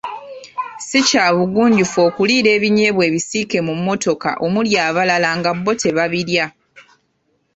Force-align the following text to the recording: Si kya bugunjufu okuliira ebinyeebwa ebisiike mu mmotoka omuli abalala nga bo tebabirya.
Si 0.87 0.99
kya 1.07 1.25
bugunjufu 1.37 1.97
okuliira 2.07 2.49
ebinyeebwa 2.57 3.03
ebisiike 3.09 3.57
mu 3.67 3.73
mmotoka 3.77 4.29
omuli 4.45 4.71
abalala 4.87 5.29
nga 5.37 5.51
bo 5.63 5.71
tebabirya. 5.81 6.45